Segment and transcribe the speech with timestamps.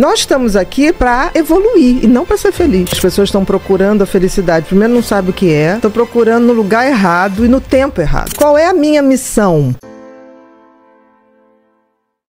[0.00, 2.88] Nós estamos aqui para evoluir e não para ser feliz.
[2.90, 4.64] As pessoas estão procurando a felicidade.
[4.64, 8.34] Primeiro não sabe o que é, estão procurando no lugar errado e no tempo errado.
[8.34, 9.74] Qual é a minha missão?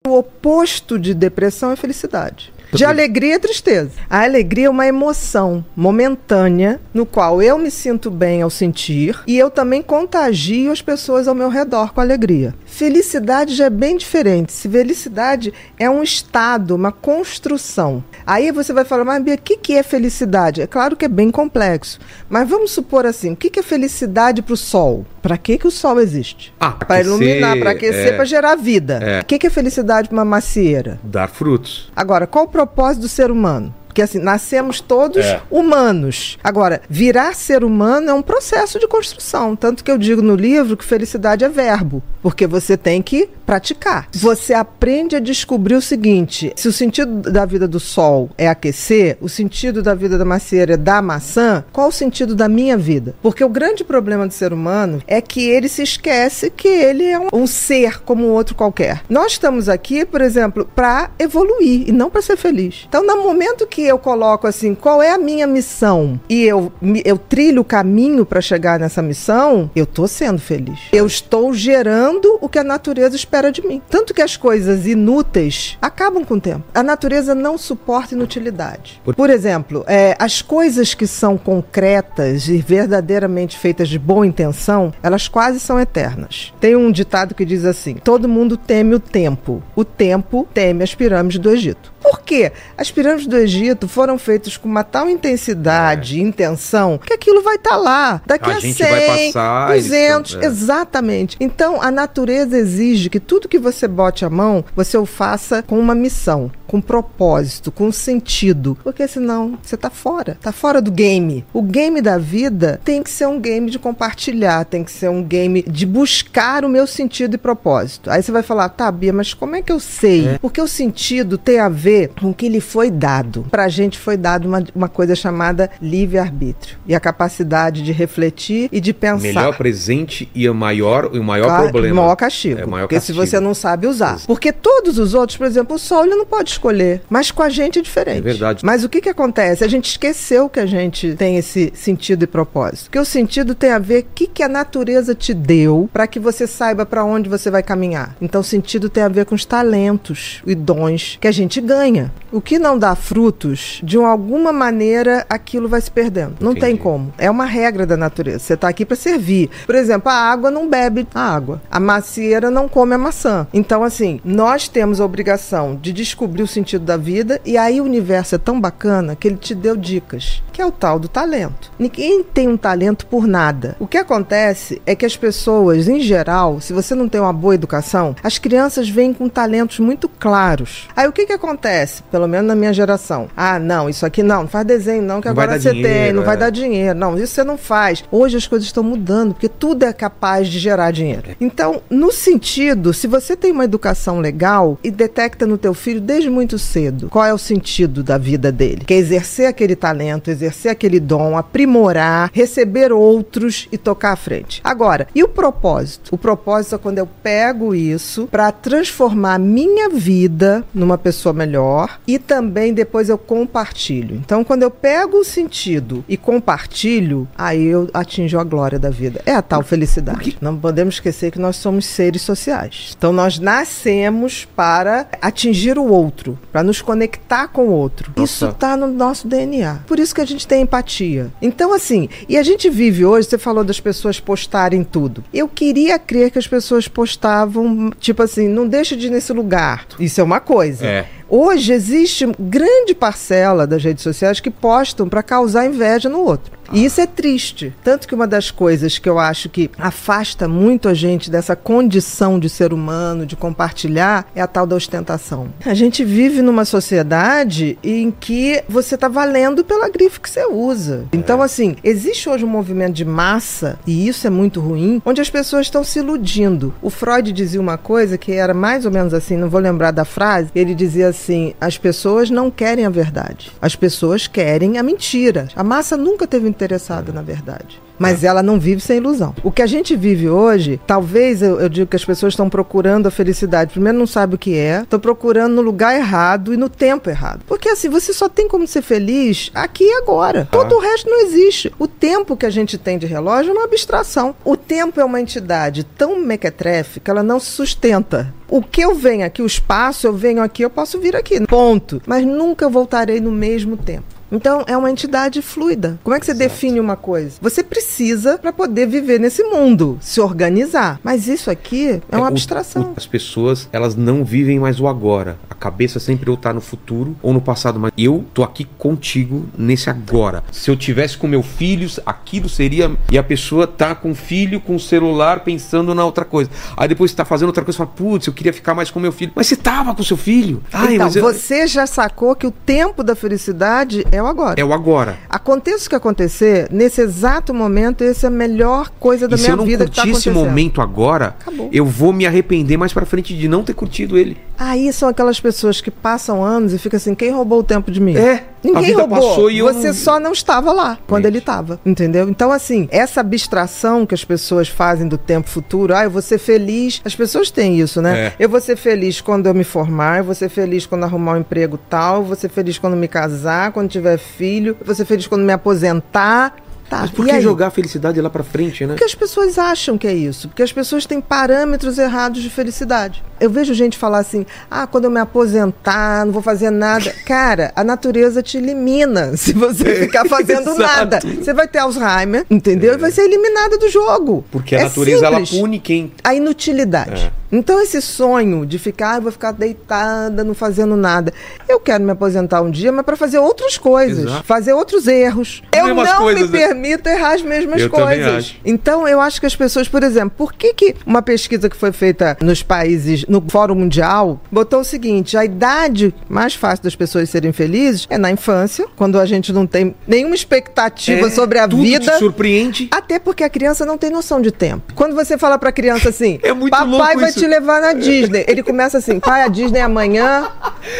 [0.08, 2.52] O oposto de depressão é felicidade.
[2.74, 3.92] De alegria e tristeza.
[4.10, 9.38] A alegria é uma emoção momentânea no qual eu me sinto bem ao sentir e
[9.38, 12.56] eu também contagio as pessoas ao meu redor com alegria.
[12.72, 14.54] Felicidade já é bem diferente.
[14.54, 18.02] Se felicidade é um estado, uma construção.
[18.26, 20.62] Aí você vai falar, mas Bia, o que, que é felicidade?
[20.62, 22.00] É claro que é bem complexo.
[22.30, 25.06] Mas vamos supor assim: o que, que é felicidade para o sol?
[25.22, 26.54] Para que, que o sol existe?
[26.60, 29.00] Ah, para iluminar, para aquecer, é, para gerar vida.
[29.00, 29.24] O é.
[29.24, 30.98] que, que é felicidade para uma macieira?
[31.04, 31.92] Dar frutos.
[31.94, 33.76] Agora, qual o propósito do ser humano?
[33.92, 35.42] Porque assim, nascemos todos É.
[35.52, 36.38] humanos.
[36.42, 39.54] Agora, virar ser humano é um processo de construção.
[39.54, 42.02] Tanto que eu digo no livro que felicidade é verbo.
[42.22, 44.08] Porque você tem que praticar.
[44.14, 49.18] Você aprende a descobrir o seguinte: se o sentido da vida do sol é aquecer,
[49.20, 53.14] o sentido da vida da macieira é dar maçã, qual o sentido da minha vida?
[53.22, 57.20] Porque o grande problema do ser humano é que ele se esquece que ele é
[57.20, 59.02] um, um ser como um outro qualquer.
[59.10, 62.86] Nós estamos aqui, por exemplo, para evoluir e não para ser feliz.
[62.88, 66.72] Então, no momento que eu coloco assim, qual é a minha missão e eu,
[67.06, 70.80] eu trilho o caminho para chegar nessa missão, eu tô sendo feliz.
[70.92, 73.82] Eu estou gerando o que a natureza espera de mim.
[73.90, 76.64] Tanto que as coisas inúteis acabam com o tempo.
[76.74, 79.02] A natureza não suporta inutilidade.
[79.04, 84.94] Por- Por exemplo, é, as coisas que são concretas e verdadeiramente feitas de boa intenção,
[85.02, 86.54] elas quase são eternas.
[86.60, 90.94] Tem um ditado que diz assim: todo mundo teme o tempo, o tempo teme as
[90.96, 91.91] pirâmides do Egito.
[92.12, 92.52] Por quê?
[92.78, 97.56] As pirâmides do Egito foram feitas com uma tal intensidade e intenção que aquilo vai
[97.56, 100.46] estar lá daqui A a, gente 100, vai passar, eles 200, tão- é.
[100.46, 101.38] exatamente.
[101.40, 105.80] Então, a natureza exige que tudo que você bote a mão, você o faça com
[105.80, 111.46] uma missão, com propósito, com sentido, porque senão você tá fora, tá fora do game.
[111.54, 115.24] O game da vida tem que ser um game de compartilhar, tem que ser um
[115.24, 118.10] game de buscar o meu sentido e propósito.
[118.10, 120.38] Aí você vai falar, tá, Bia, mas como é que eu sei?
[120.42, 123.46] Porque o sentido tem a ver com o que lhe foi dado.
[123.52, 128.80] Pra gente foi dado uma, uma coisa chamada livre-arbítrio e a capacidade de refletir e
[128.80, 129.22] de pensar.
[129.22, 132.02] Melhor presente e o maior, o maior Claro, problema.
[132.02, 132.60] maior castigo.
[132.60, 133.20] É o maior porque castigo.
[133.22, 134.20] se você não sabe usar.
[134.26, 137.02] Porque todos os outros, por exemplo, o sol ele não pode escolher.
[137.10, 138.20] Mas com a gente é diferente.
[138.20, 138.66] É verdade.
[138.66, 139.64] Mas o que, que acontece?
[139.64, 142.86] A gente esqueceu que a gente tem esse sentido e propósito.
[142.86, 146.08] Porque o sentido tem a ver com o que, que a natureza te deu para
[146.08, 148.16] que você saiba para onde você vai caminhar.
[148.22, 151.91] Então, o sentido tem a ver com os talentos e dons que a gente ganha.
[152.32, 156.38] O que não dá frutos, de alguma maneira, aquilo vai se perdendo.
[156.40, 156.82] Não tem Entendi.
[156.82, 157.14] como.
[157.18, 158.40] É uma regra da natureza.
[158.40, 159.50] Você está aqui para servir.
[159.66, 161.62] Por exemplo, a água não bebe a água.
[161.70, 163.46] A macieira não come a maçã.
[163.54, 167.84] Então, assim, nós temos a obrigação de descobrir o sentido da vida e aí o
[167.84, 171.72] universo é tão bacana que ele te deu dicas, que é o tal do talento.
[171.78, 173.76] Ninguém tem um talento por nada.
[173.80, 177.56] O que acontece é que as pessoas, em geral, se você não tem uma boa
[177.56, 180.88] educação, as crianças vêm com talentos muito claros.
[180.96, 181.71] Aí o que que acontece?
[182.12, 183.28] Pelo menos na minha geração.
[183.36, 185.82] Ah, não, isso aqui não, não faz desenho não, que Não vai agora você tem,
[185.82, 186.40] dinheiro, não vai é.
[186.40, 187.00] dar dinheiro.
[187.00, 188.04] Não, isso você não faz.
[188.12, 191.36] Hoje as coisas estão mudando, porque tudo é capaz de gerar dinheiro.
[191.40, 196.30] Então, no sentido, se você tem uma educação legal e detecta no teu filho desde
[196.30, 200.72] muito cedo qual é o sentido da vida dele, que é exercer aquele talento, exercer
[200.72, 204.62] aquele dom, aprimorar, receber outros e tocar à frente.
[204.64, 206.14] Agora, e o propósito?
[206.14, 211.61] O propósito é quando eu pego isso para transformar a minha vida numa pessoa melhor
[212.08, 214.16] e também depois eu compartilho.
[214.16, 219.22] Então, quando eu pego o sentido e compartilho, aí eu atinjo a glória da vida.
[219.26, 220.38] É a tal felicidade.
[220.42, 222.96] Não podemos esquecer que nós somos seres sociais.
[222.98, 228.12] Então, nós nascemos para atingir o outro, para nos conectar com o outro.
[228.16, 228.32] Nossa.
[228.32, 229.80] Isso está no nosso DNA.
[229.88, 231.32] Por isso que a gente tem empatia.
[231.42, 235.24] Então, assim, e a gente vive hoje, você falou das pessoas postarem tudo.
[235.34, 239.86] Eu queria crer que as pessoas postavam, tipo assim, não deixa de ir nesse lugar.
[240.00, 240.86] Isso é uma coisa.
[240.86, 241.06] É.
[241.34, 246.52] Hoje existe grande parcela das redes sociais que postam para causar inveja no outro.
[246.74, 247.74] E isso é triste.
[247.84, 252.40] Tanto que uma das coisas que eu acho que afasta muito a gente dessa condição
[252.40, 255.50] de ser humano, de compartilhar, é a tal da ostentação.
[255.66, 261.06] A gente vive numa sociedade em que você está valendo pela grife que você usa.
[261.12, 265.30] Então, assim, existe hoje um movimento de massa, e isso é muito ruim, onde as
[265.30, 266.74] pessoas estão se iludindo.
[266.82, 270.06] O Freud dizia uma coisa que era mais ou menos assim, não vou lembrar da
[270.06, 271.21] frase, ele dizia assim:
[271.60, 275.48] as pessoas não querem a verdade, as pessoas querem a mentira.
[275.56, 277.82] A massa nunca teve interessada na verdade.
[278.02, 279.36] Mas ela não vive sem ilusão.
[279.44, 283.06] O que a gente vive hoje, talvez eu, eu digo que as pessoas estão procurando
[283.06, 283.74] a felicidade.
[283.74, 287.44] Primeiro, não sabe o que é, estão procurando no lugar errado e no tempo errado.
[287.46, 290.42] Porque assim, você só tem como ser feliz aqui e agora.
[290.42, 290.52] Ah.
[290.52, 291.72] Todo o resto não existe.
[291.78, 294.36] O tempo que a gente tem de relógio é uma abstração.
[294.44, 298.34] O tempo é uma entidade tão mequetrefe que ela não se sustenta.
[298.50, 301.40] O que eu venho aqui, o espaço, eu venho aqui, eu posso vir aqui.
[301.46, 302.02] Ponto.
[302.06, 304.21] Mas nunca voltarei no mesmo tempo.
[304.32, 306.00] Então é uma entidade fluida.
[306.04, 306.50] Como é que você Exato.
[306.50, 307.38] define uma coisa?
[307.42, 311.00] Você precisa para poder viver nesse mundo, se organizar.
[311.04, 312.84] Mas isso aqui é uma o- abstração.
[312.84, 315.38] o- as pessoas, elas não vivem mais o agora.
[315.50, 317.80] A cabeça sempre ou tá no futuro ou no passado.
[317.80, 320.44] Mas eu tô aqui contigo nesse agora.
[320.52, 322.92] Se eu tivesse com meu filho, aquilo seria.
[323.12, 326.50] E a pessoa tá com o filho, com o celular, pensando na outra coisa.
[326.78, 329.12] Aí depois você tá fazendo outra coisa, fala, putz, eu queria ficar mais com meu
[329.12, 329.32] filho.
[329.36, 330.62] Mas você tava com seu filho.
[330.72, 334.60] Ai, então, eu- você já sacou que o tempo da felicidade é o agora.
[334.60, 335.18] É o agora.
[335.30, 339.44] Aconteça o que acontecer, nesse exato momento, essa é a melhor coisa da e se
[339.44, 341.70] minha eu não vida que tá curtir esse momento agora, Acabou.
[341.72, 344.38] eu vou me arrepender mais pra frente de não ter curtido ele.
[344.58, 348.00] Aí são aquelas pessoas que passam anos e ficam assim, quem roubou o tempo de
[348.00, 348.16] mim?
[348.16, 349.50] É, Ninguém roubou.
[349.64, 351.32] Você não- só não estava lá quando Gente.
[351.32, 352.30] ele estava, entendeu?
[352.30, 356.38] Então, assim, essa abstração que as pessoas fazem do tempo futuro, ah, eu vou ser
[356.38, 357.02] feliz.
[357.04, 358.28] As pessoas têm isso, né?
[358.28, 358.34] É.
[358.40, 361.38] Eu vou ser feliz quando eu me formar, eu vou ser feliz quando arrumar um
[361.40, 365.06] emprego tal, eu vou ser feliz quando me casar, quando tiver filho, eu vou ser
[365.06, 366.56] feliz quando me aposentar.
[366.90, 367.42] Tá, Mas por que aí?
[367.42, 368.90] jogar a felicidade lá pra frente, né?
[368.96, 370.50] Porque as pessoas acham que é isso.
[370.50, 373.24] Porque as pessoas têm parâmetros errados de felicidade.
[373.42, 377.12] Eu vejo gente falar assim: ah, quando eu me aposentar, não vou fazer nada.
[377.26, 381.20] Cara, a natureza te elimina se você ficar fazendo nada.
[381.20, 382.94] Você vai ter Alzheimer, entendeu?
[382.94, 384.46] E vai ser eliminada do jogo.
[384.52, 385.60] Porque a É natureza ela simples.
[385.60, 386.12] pune quem.
[386.24, 387.34] A inutilidade.
[387.38, 387.42] É.
[387.54, 391.34] Então, esse sonho de ficar, ah, vou ficar deitada, não fazendo nada.
[391.68, 394.46] Eu quero me aposentar um dia, mas para fazer outras coisas, Exato.
[394.46, 395.62] fazer outros erros.
[395.76, 396.68] As eu não coisas, me né?
[396.68, 398.56] permito errar as mesmas Eu coisas.
[398.64, 401.92] Então, eu acho que as pessoas, por exemplo, por que, que uma pesquisa que foi
[401.92, 407.30] feita nos países, no Fórum Mundial, botou o seguinte: a idade mais fácil das pessoas
[407.30, 411.68] serem felizes é na infância, quando a gente não tem nenhuma expectativa É, sobre a
[411.68, 412.12] tudo vida.
[412.12, 412.88] te surpreende.
[412.92, 414.94] Até porque a criança não tem noção de tempo.
[414.94, 418.44] Quando você fala pra criança assim, É muito papai vai isso." te levar na Disney.
[418.48, 420.50] Ele começa assim, pai, a Disney é amanhã.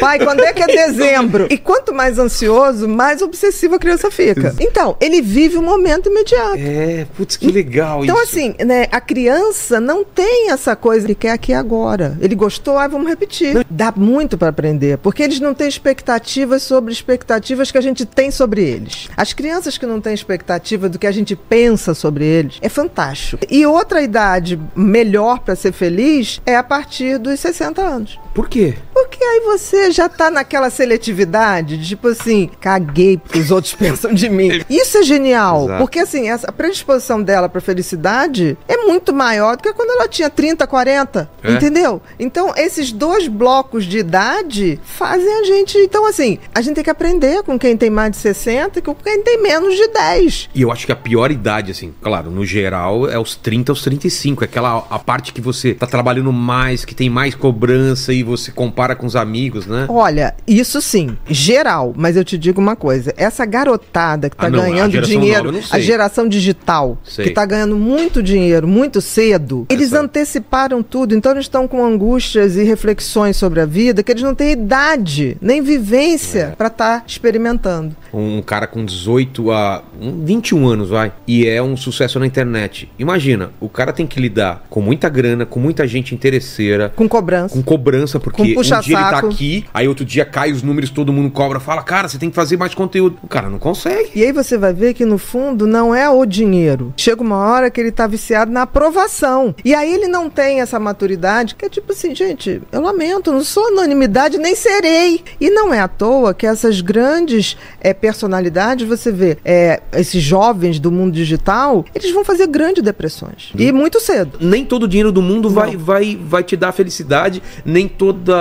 [0.00, 1.46] Pai, quando é que é dezembro?
[1.50, 4.54] E quanto mais ansioso, mais obsessivo a criança fica.
[4.60, 6.56] Então, ele vive o momento imediato.
[6.56, 8.24] É, putz, que legal Então, isso.
[8.24, 12.16] assim, né, a criança não tem essa coisa que quer aqui e agora.
[12.22, 13.66] Ele gostou, ah, vamos repetir.
[13.68, 18.30] Dá muito para aprender, porque eles não têm expectativas sobre expectativas que a gente tem
[18.30, 19.08] sobre eles.
[19.16, 23.44] As crianças que não têm expectativa do que a gente pensa sobre eles é fantástico.
[23.50, 28.18] E outra idade melhor para ser feliz é a partir dos 60 anos.
[28.32, 28.74] Por quê?
[28.94, 34.14] Porque aí você já tá naquela seletividade, de, tipo assim, caguei porque os outros pensam
[34.14, 34.62] de mim.
[34.70, 35.78] Isso é genial, Exato.
[35.78, 40.30] porque assim, essa predisposição dela pra felicidade é muito maior do que quando ela tinha
[40.30, 41.52] 30, 40, É.
[41.52, 42.00] entendeu?
[42.18, 46.90] Então, esses dois blocos de idade fazem a gente, então assim, a gente tem que
[46.90, 50.50] aprender com quem tem mais de 60 e com quem tem menos de 10.
[50.54, 53.82] E eu acho que a pior idade, assim, claro, no geral, é os 30 aos
[53.82, 54.44] 35.
[54.44, 58.50] É aquela a parte que você tá trabalhando mais, que tem mais cobrança e você
[58.52, 59.86] compara com os amigos, né?
[59.88, 64.50] Olha, isso sim, geral, mas eu te digo uma coisa: essa garotada que tá Ah,
[64.50, 67.26] não, a ganhando geração dinheiro, nova a geração digital, Sei.
[67.26, 71.82] que tá ganhando muito dinheiro muito cedo, eles Essa- anteciparam tudo, então eles estão com
[71.92, 75.62] angústias e reflexões sobre a vida que eles não têm idade, nem É.
[75.62, 77.94] vivência pra estar experimentando.
[78.12, 82.90] Um cara com 18 a um, 21 anos, vai, e é um sucesso na internet.
[82.98, 87.54] Imagina, o cara tem que lidar com muita grana, com muita gente interesseira, Com cobrança.
[87.54, 90.90] com cobrança, porque Com um dia ele tá aqui, aí outro dia cai os números,
[90.90, 93.18] todo mundo cobra, fala, cara, você tem que fazer mais conteúdo.
[93.22, 94.10] O cara não consegue.
[94.14, 96.92] E aí você vai ver que no fundo não é o dinheiro.
[96.96, 99.54] Chega uma hora que ele tá viciado na aprovação.
[99.64, 103.44] E aí ele não tem essa maturidade, que é tipo assim, gente, eu lamento, não
[103.44, 105.22] sou anonimidade, nem serei.
[105.40, 110.78] E não é à toa que essas grandes eh, personalidades, você vê, eh, esses jovens
[110.78, 113.52] do mundo digital, eles vão fazer grandes depressões.
[113.56, 114.38] E muito cedo.
[114.40, 118.34] Nem todo o dinheiro do mundo vai, vai, vai te dar felicidade, nem toda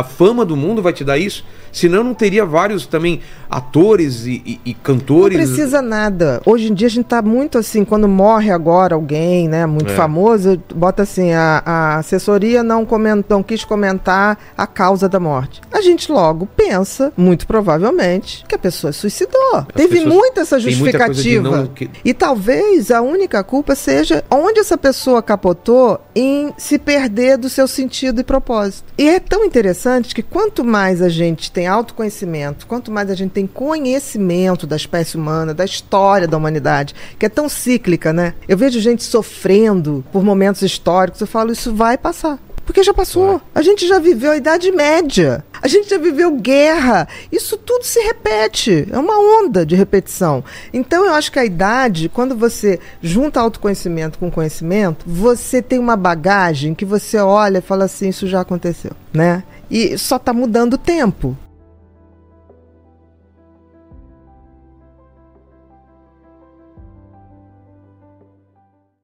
[0.00, 1.44] a fama do mundo vai te dar isso.
[1.72, 3.20] Senão não teria vários também
[3.50, 5.36] atores e, e- e Não cantores.
[5.36, 6.40] precisa nada.
[6.44, 9.94] Hoje em dia a gente tá muito assim, quando morre agora alguém, né, muito É.
[9.94, 15.60] famoso, bota assim, a, a assessoria não, coment, não quis comentar a causa da morte.
[15.78, 19.62] A gente logo pensa, muito provavelmente, que a pessoa suicidou.
[19.74, 21.56] Teve essa tem muita de justificativa.
[21.58, 27.38] não- que- E talvez a única culpa seja onde essa pessoa capotou em se perder
[27.38, 28.92] do seu sentido e propósito.
[28.98, 33.30] E é tão interessante que quanto mais a gente tem autoconhecimento, quanto mais a gente
[33.30, 38.34] tem conhecimento da espécie humana, da história da humanidade, que é tão cíclica, né?
[38.48, 42.38] Eu vejo gente sofrendo por momentos históricos, eu falo, isso vai passar.
[42.68, 43.40] Porque já passou.
[43.54, 45.42] A gente já viveu a Idade Média.
[45.62, 47.08] A gente já viveu guerra.
[47.32, 48.86] Isso tudo se repete.
[48.92, 50.44] É uma onda de repetição.
[50.70, 55.96] Então, eu acho que a idade, quando você junta autoconhecimento com conhecimento, você tem uma
[55.96, 59.44] bagagem que você olha e fala assim: isso já aconteceu, né?
[59.70, 61.34] E só está mudando o tempo.